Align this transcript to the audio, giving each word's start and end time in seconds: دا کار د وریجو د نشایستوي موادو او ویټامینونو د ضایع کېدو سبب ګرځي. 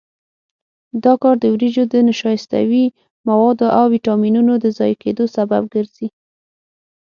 دا 1.03 1.13
کار 1.21 1.35
د 1.39 1.45
وریجو 1.53 1.83
د 1.93 1.95
نشایستوي 2.09 2.85
موادو 3.27 3.67
او 3.77 3.83
ویټامینونو 3.93 4.53
د 4.59 4.65
ضایع 4.77 4.97
کېدو 5.03 5.23
سبب 5.35 5.61
ګرځي. 5.73 6.07